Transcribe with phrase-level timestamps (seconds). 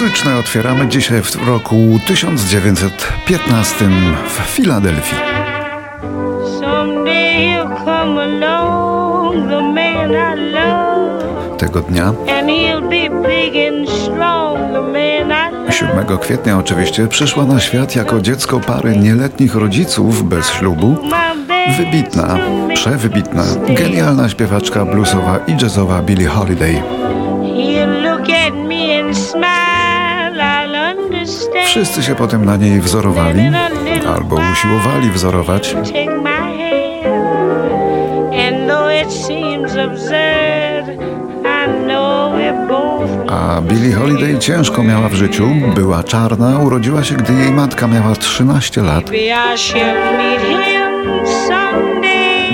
[0.00, 3.74] muzyczne otwieramy dzisiaj w roku 1915
[4.28, 5.18] w Filadelfii.
[11.58, 12.12] Tego dnia
[15.70, 20.96] 7 kwietnia oczywiście przyszła na świat jako dziecko pary nieletnich rodziców bez ślubu
[21.78, 22.38] wybitna,
[22.74, 26.82] przewybitna, genialna śpiewaczka bluesowa i jazzowa Billie Holiday.
[31.64, 33.50] Wszyscy się potem na niej wzorowali
[34.16, 35.76] albo usiłowali wzorować.
[43.28, 48.16] A Billie Holiday ciężko miała w życiu, była czarna, urodziła się, gdy jej matka miała
[48.16, 49.10] 13 lat.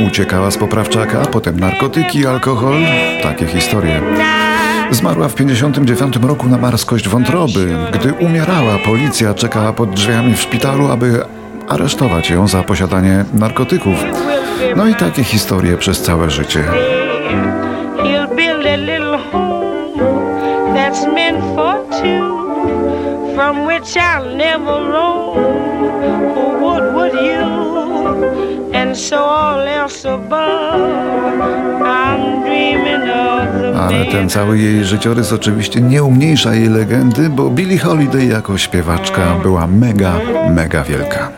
[0.06, 2.76] Uciekała z poprawczaka, potem narkotyki, alkohol,
[3.22, 4.00] takie historie.
[4.90, 7.76] Zmarła w 59 roku na marskość wątroby.
[7.92, 11.24] Gdy umierała, policja czekała pod drzwiami w szpitalu, aby
[11.68, 14.04] aresztować ją za posiadanie narkotyków.
[14.76, 16.64] No i takie historie przez całe życie.
[23.34, 25.79] From which I'll never roam.
[33.80, 39.34] Ale ten cały jej życiorys oczywiście nie umniejsza jej legendy, bo Billie Holiday jako śpiewaczka
[39.42, 40.12] była mega,
[40.50, 41.30] mega wielka.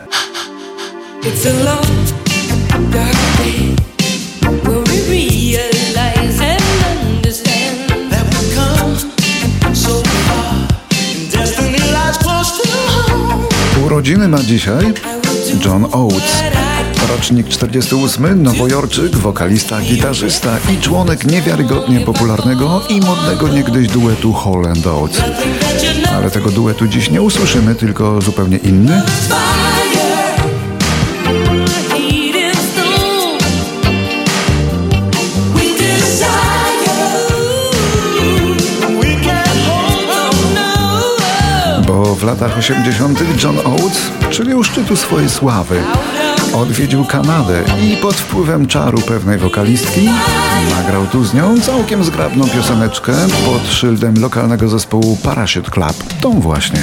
[13.86, 14.94] Urodziny ma dzisiaj
[15.64, 16.71] John Oates.
[17.16, 24.86] Rocznik 48, nowojorczyk, wokalista, gitarzysta i członek niewiarygodnie popularnego i modnego niegdyś duetu Hall and
[24.86, 25.22] Oates.
[26.16, 29.02] Ale tego duetu dziś nie usłyszymy, tylko zupełnie inny.
[41.86, 43.18] Bo w latach 80.
[43.44, 45.82] John Oates, czyli u szczytu swojej sławy,
[46.54, 50.08] odwiedził Kanadę i pod wpływem czaru pewnej wokalistki
[50.70, 53.12] nagrał tu z nią całkiem zgrabną pioseneczkę
[53.44, 56.20] pod szyldem lokalnego zespołu Parachute Club.
[56.20, 56.80] Tą właśnie.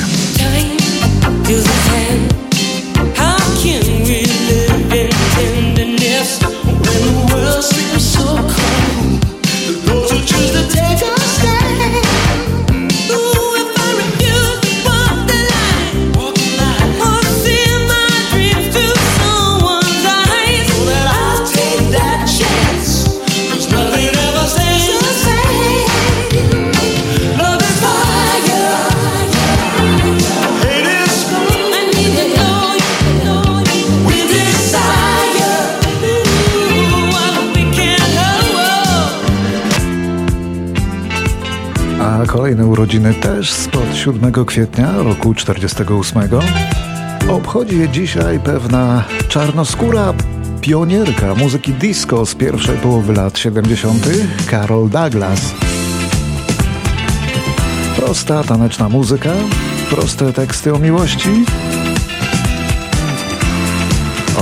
[42.49, 46.21] Kolejne urodziny też spod 7 kwietnia roku 48.
[47.29, 50.13] Obchodzi je dzisiaj pewna czarnoskóra
[50.61, 54.07] pionierka muzyki disco z pierwszej połowy lat 70.
[54.49, 55.53] Carol Douglas.
[57.95, 59.33] Prosta taneczna muzyka,
[59.89, 61.45] proste teksty o miłości.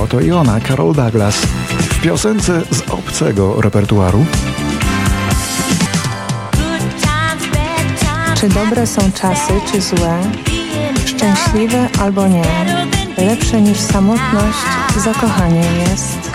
[0.03, 1.35] Oto i ona, Carol Douglas,
[1.67, 4.25] w piosence z obcego repertuaru.
[8.39, 10.21] Czy dobre są czasy, czy złe,
[11.05, 12.45] szczęśliwe albo nie,
[13.17, 14.57] lepsze niż samotność
[14.97, 16.31] zakochanie jest.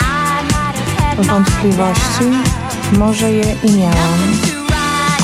[1.19, 2.25] Wątpliwości
[2.93, 4.39] może je i miałam,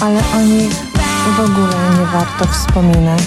[0.00, 0.72] ale o nich
[1.36, 3.22] w ogóle nie warto wspominać.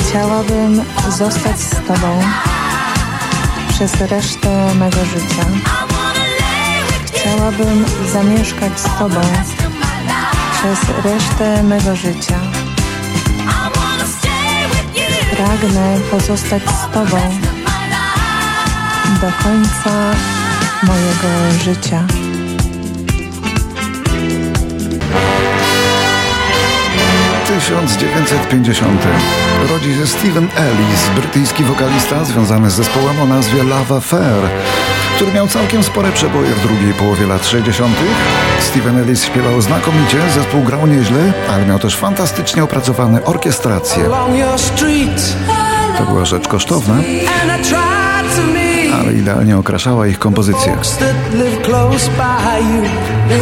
[0.00, 2.20] Chciałabym zostać z Tobą
[3.68, 5.44] przez resztę mego życia.
[7.12, 9.20] Chciałabym zamieszkać z Tobą
[10.60, 12.40] przez resztę mego życia.
[15.36, 17.18] Pragnę pozostać z Tobą
[19.20, 20.14] do końca
[20.82, 22.04] mojego życia.
[27.44, 29.02] W 1950
[29.70, 34.48] rodzi się Steven Ellis, brytyjski wokalista związany z zespołem o nazwie Love Affair,
[35.20, 37.96] który miał całkiem spore przeboje w drugiej połowie lat 60.
[38.60, 44.04] Steven Ellis śpiewał znakomicie, zespół grał nieźle, ale miał też fantastycznie opracowane orkiestracje.
[45.98, 46.94] To była rzecz kosztowna.
[49.00, 50.76] ale idealnie okraszała ich kompozycję.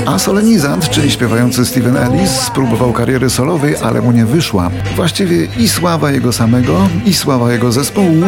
[0.06, 4.70] A solenizant, czyli śpiewający Steven Ellis, spróbował kariery solowej, ale mu nie wyszła.
[4.96, 8.24] Właściwie i sława jego samego, i sława jego zespołu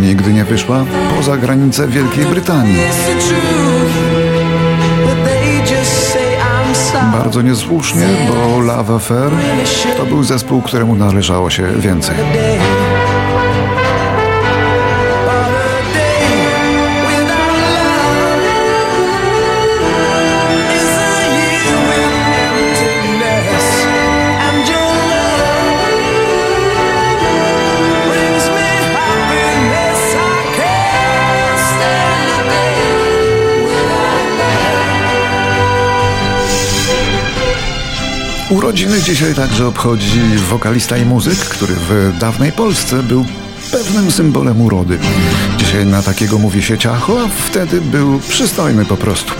[0.00, 0.84] nigdy nie wyszła
[1.16, 2.76] poza granice Wielkiej Brytanii.
[7.12, 9.30] Bardzo niesłusznie, bo Love Affair
[9.96, 12.14] to był zespół, któremu należało się więcej.
[38.64, 40.20] Urodziny dzisiaj także obchodzi
[40.50, 43.26] wokalista i muzyk, który w dawnej Polsce był
[43.72, 44.98] pewnym symbolem urody.
[45.56, 49.32] Dzisiaj na takiego mówi się ciacho, a wtedy był przystojny po prostu.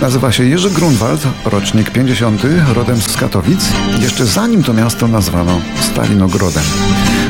[0.00, 2.42] Nazywa się Jerzy Grunwald, rocznik 50,
[2.72, 3.60] rodem z Katowic,
[4.00, 6.64] jeszcze zanim to miasto nazwano Stalinogrodem.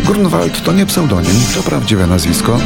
[0.05, 2.59] Grunwald to nie pseudonim, to prawdziwe nazwisko.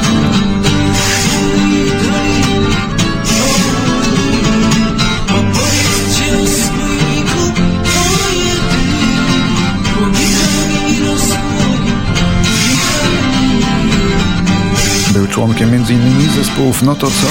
[15.31, 16.31] Członkiem m.in.
[16.31, 17.27] zespołów No to co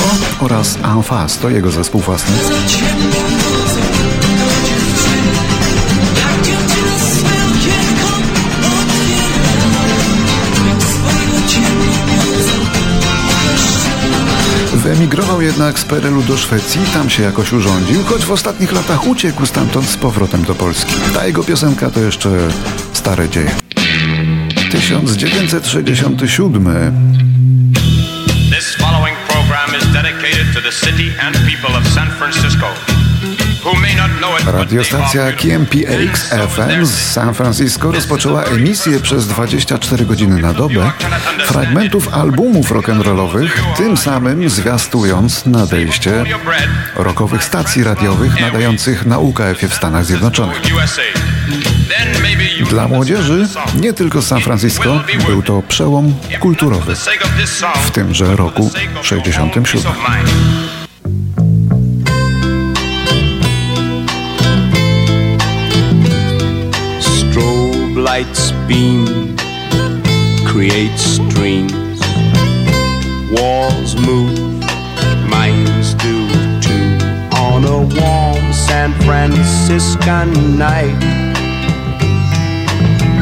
[0.45, 2.33] oraz Enfas, to jego zespół własny.
[14.73, 19.45] Wyemigrował jednak z Perelu do Szwecji, tam się jakoś urządził, choć w ostatnich latach uciekł
[19.45, 20.93] stamtąd z powrotem do Polski.
[21.13, 22.29] Ta jego piosenka to jeszcze
[22.93, 23.51] stare dzieje.
[24.71, 27.26] 1967
[30.87, 32.67] city and people of San Francisco.
[34.45, 40.91] Radiostacja KMPX FM z San Francisco rozpoczęła emisję przez 24 godziny na dobę
[41.45, 46.23] fragmentów albumów rock'n'rollowych, tym samym zwiastując nadejście
[46.95, 50.61] rockowych stacji radiowych nadających na UKF-ie w Stanach Zjednoczonych.
[52.69, 56.95] Dla młodzieży, nie tylko San Francisco, był to przełom kulturowy.
[57.85, 59.65] W tymże roku for the sake of 67.
[68.17, 69.37] Lights beam,
[70.47, 71.99] create streams.
[73.29, 74.59] Walls move,
[75.29, 76.27] minds do
[76.59, 76.97] too.
[77.45, 80.97] On a warm San Franciscan night.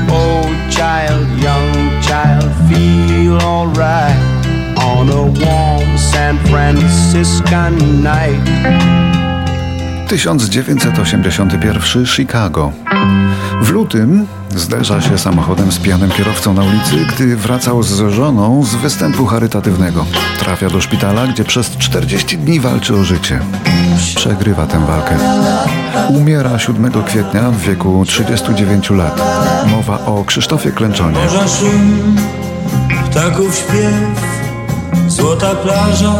[0.10, 4.16] Oh, child, young child, feel alright.
[4.80, 9.15] On a warm San Franciscan night.
[10.08, 12.72] 1981 Chicago.
[13.62, 18.76] W lutym zderza się samochodem z pijanym kierowcą na ulicy, gdy wracał z żoną z
[18.76, 20.06] występu charytatywnego.
[20.40, 23.40] Trafia do szpitala, gdzie przez 40 dni walczy o życie.
[24.16, 25.18] Przegrywa tę walkę.
[26.10, 29.22] Umiera 7 kwietnia w wieku 39 lat.
[29.68, 31.20] Mowa o Krzysztofie Klęczonie.
[31.20, 32.16] Morza szum,
[33.12, 34.26] ptaków śpiew,
[35.08, 36.14] złota plaża.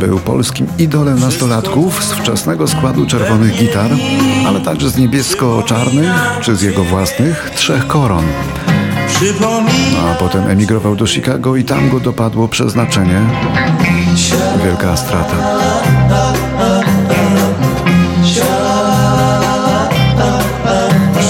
[0.00, 3.90] Był polskim idolem nastolatków z wczesnego składu czerwonych gitar,
[4.46, 8.24] ale także z niebiesko-czarnych, czy z jego własnych, trzech koron.
[9.08, 13.20] Przypomina A potem emigrował do Chicago i tam go dopadło przeznaczenie.
[14.64, 15.36] Wielka strata.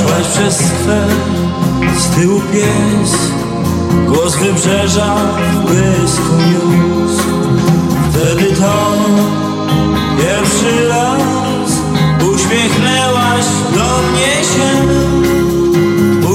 [0.02, 0.58] szłaś przez
[1.98, 3.12] z tyłu pies,
[4.06, 5.16] głos wybrzeża
[5.52, 7.25] w błysku niósł.
[8.16, 8.92] Wtedy to
[10.18, 11.20] pierwszy raz
[12.34, 13.44] uśmiechnęłaś
[13.74, 14.70] do mnie się,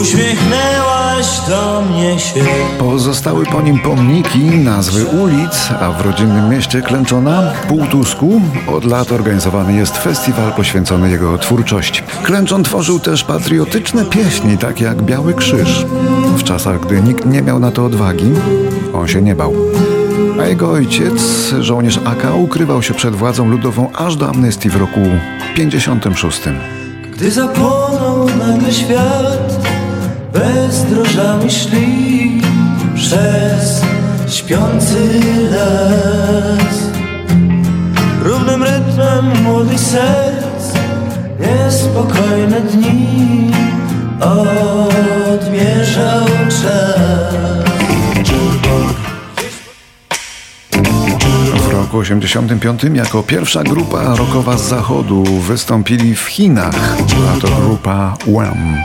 [0.01, 2.45] uśmiechnęłaś do mnie się.
[2.79, 9.73] Pozostały po nim pomniki, nazwy ulic, a w rodzinnym mieście Klęczona, Półtusku, od lat organizowany
[9.73, 12.01] jest festiwal poświęcony jego twórczości.
[12.23, 15.85] Klęczon tworzył też patriotyczne pieśni, takie jak Biały Krzyż.
[16.37, 18.31] W czasach, gdy nikt nie miał na to odwagi,
[18.93, 19.53] on się nie bał.
[20.41, 24.99] A jego ojciec, żołnierz AK, ukrywał się przed władzą ludową aż do amnestii w roku
[25.55, 26.41] 56.
[27.13, 29.67] Gdy zapłonął nagle świat,
[30.33, 32.41] bezdrożami szli
[32.95, 33.81] przez
[34.27, 35.19] śpiący
[35.51, 36.89] las.
[38.23, 40.73] Równym rytmem młodych serc,
[41.39, 43.51] niespokojne dni
[45.31, 47.80] odmierzał czas.
[51.91, 56.97] Roku 85 jako pierwsza grupa rockowa z zachodu wystąpili w Chinach.
[56.97, 58.83] Była to grupa Wham.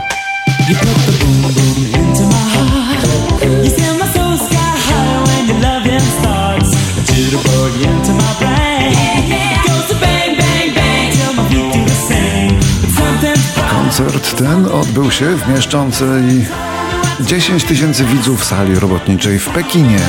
[13.69, 16.45] Koncert ten odbył się w mieszczącej
[17.21, 19.99] 10 tysięcy widzów sali robotniczej w Pekinie.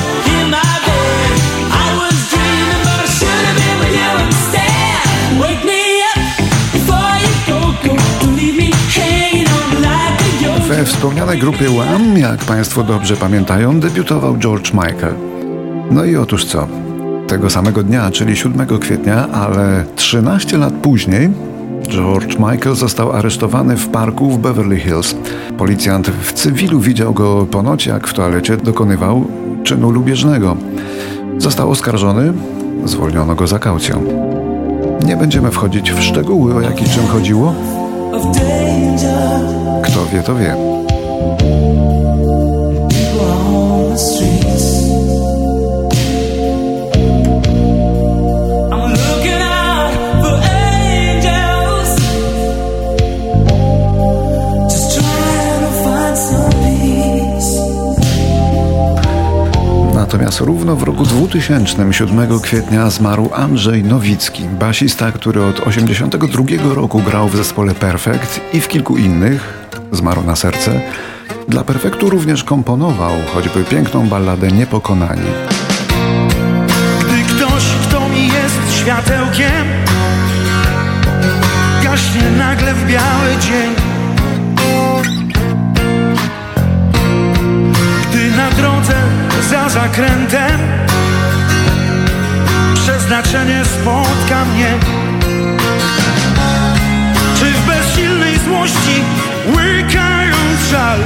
[10.69, 15.13] We wspomnianej grupie Wham, jak Państwo dobrze pamiętają, debiutował George Michael.
[15.91, 16.67] No i otóż co?
[17.27, 21.29] Tego samego dnia, czyli 7 kwietnia, ale 13 lat później,
[21.87, 25.15] George Michael został aresztowany w parku w Beverly Hills.
[25.57, 29.27] Policjant w cywilu widział go ponoć, jak w toalecie dokonywał
[29.63, 30.57] czynu lubieżnego.
[31.37, 32.33] Został oskarżony,
[32.85, 34.03] zwolniono go za kaucją.
[35.05, 37.55] Nie będziemy wchodzić w szczegóły, o jaki czyn chodziło.
[39.99, 40.55] Kto wie, to wie.
[59.93, 66.99] Natomiast równo w roku 2000, 7 kwietnia, zmarł Andrzej Nowicki, basista, który od 82 roku
[66.99, 70.81] grał w zespole Perfect i w kilku innych, zmarł na serce.
[71.47, 75.31] Dla Perfektu również komponował choćby piękną balladę Niepokonani.
[76.99, 79.65] Gdy ktoś, kto mi jest światełkiem
[81.83, 83.75] Gaśnie nagle w biały dzień
[88.09, 88.95] Gdy na drodze
[89.49, 90.59] za zakrętem
[92.73, 94.73] Przeznaczenie spotka mnie
[98.49, 99.03] złości
[99.55, 100.99] łykając żal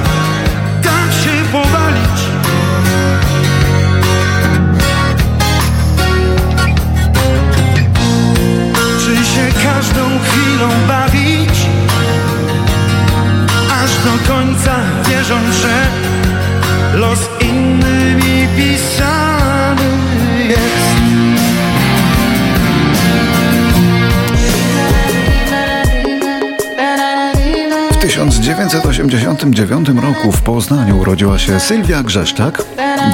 [28.94, 32.64] 1989 roku w Poznaniu urodziła się Sylwia Grzeszczak,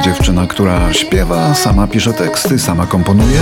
[0.06, 3.42] dziewczyna, która śpiewa, sama pisze teksty, sama komponuje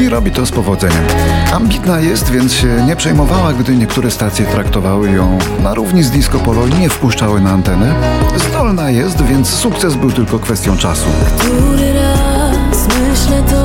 [0.00, 1.04] i robi to z powodzeniem.
[1.52, 6.38] Ambitna jest, więc się nie przejmowała, gdy niektóre stacje traktowały ją na równi z disco
[6.38, 7.94] polo i nie wpuszczały na antenę.
[8.36, 11.06] Zdolna jest, więc sukces był tylko kwestią czasu.
[11.38, 13.64] Który raz myślę to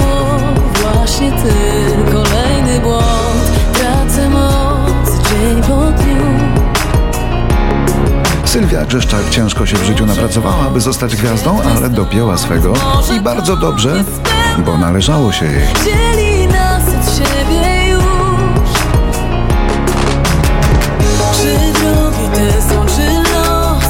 [0.81, 1.53] właśnie ty
[2.11, 3.28] Kolejny błąd,
[8.49, 12.73] Sylwia Grzeszczak ciężko się w życiu napracowała, aby zostać gwiazdą, ale dopięła swego.
[13.17, 14.03] I bardzo dobrze,
[14.65, 15.67] bo należało się jej.
[15.85, 18.03] Dzieli nas od siebie już.
[21.41, 23.83] Czy drogi te są, czy los.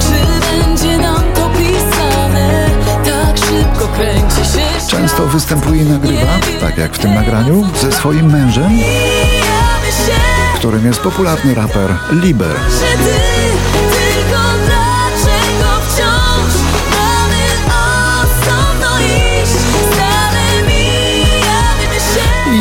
[0.00, 2.70] Czy będzie nam to pisane?
[3.04, 4.86] Tak szybko kręci się świat.
[4.88, 8.72] Często występuje i nagrywa, tak jak w tym nagraniu, ze swoim mężem,
[10.54, 12.56] którym jest popularny raper Liber.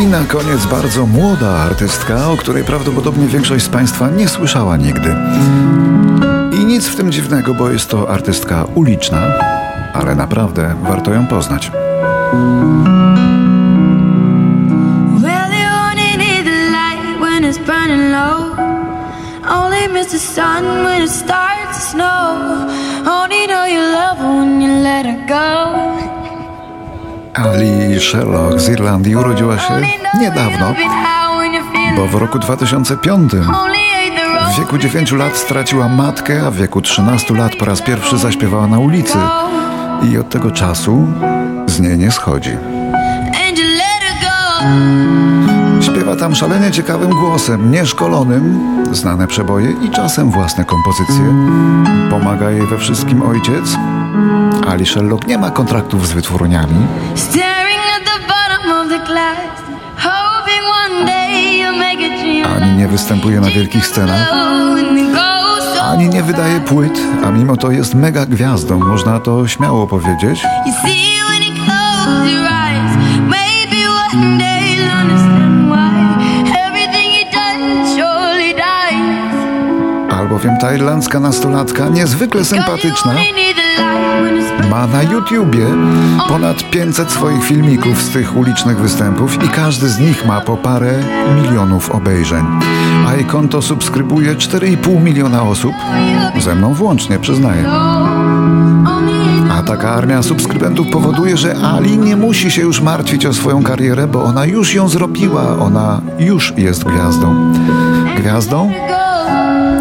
[0.05, 5.15] I na koniec bardzo młoda artystka, o której prawdopodobnie większość z Państwa nie słyszała nigdy.
[6.59, 9.21] I nic w tym dziwnego, bo jest to artystka uliczna,
[9.93, 11.71] ale naprawdę warto ją poznać.
[23.07, 26.14] Only know love when you let her go.
[27.35, 29.73] Ali Sherlock z Irlandii urodziła się
[30.19, 30.75] niedawno,
[31.95, 36.51] bo w roku 2005 Only hate the road w wieku 9 lat straciła matkę, a
[36.51, 39.17] w wieku 13 lat po raz pierwszy zaśpiewała na ulicy.
[40.11, 41.07] I od tego czasu
[41.67, 42.57] z niej nie schodzi.
[46.05, 48.59] Śpiewa tam szalenie ciekawym głosem, nieszkolonym,
[48.91, 51.33] znane przeboje i czasem własne kompozycje.
[52.09, 53.75] Pomaga jej we wszystkim ojciec.
[54.67, 56.87] Ali Sherlock nie ma kontraktów z wytwórniami.
[62.55, 64.33] Ani nie występuje na wielkich scenach,
[65.91, 70.43] ani nie wydaje płyt, a mimo to jest mega gwiazdą, można to śmiało powiedzieć.
[80.45, 83.13] Całkiem tajlandzka nastolatka, niezwykle sympatyczna.
[84.69, 85.65] Ma na YouTubie
[86.27, 90.93] ponad 500 swoich filmików z tych ulicznych występów i każdy z nich ma po parę
[91.35, 92.45] milionów obejrzeń.
[93.07, 95.73] A jej konto subskrybuje 4,5 miliona osób,
[96.39, 97.65] ze mną włącznie, przyznaję.
[99.51, 104.07] A taka armia subskrybentów powoduje, że Ali nie musi się już martwić o swoją karierę,
[104.07, 107.53] bo ona już ją zrobiła, ona już jest gwiazdą.
[108.17, 108.71] Gwiazdą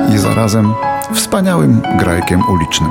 [0.08, 0.74] i zarazem
[1.12, 2.90] wspaniałym grajkiem ulicznym.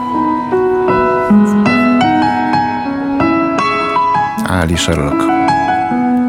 [4.50, 5.24] Ali Sherlock.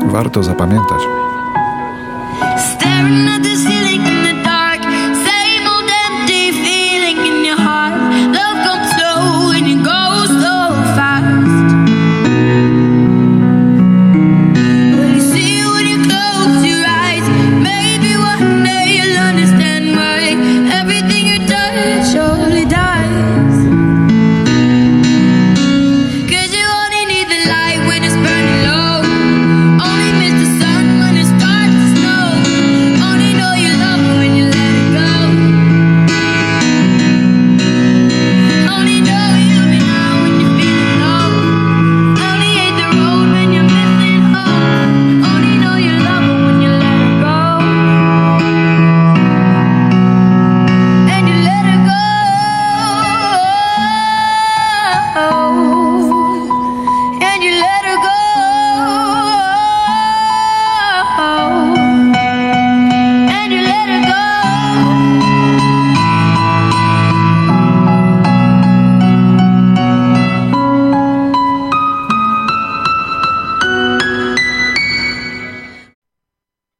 [0.07, 1.01] Warto zapamiętać.
[2.59, 3.84] Staring at ceiling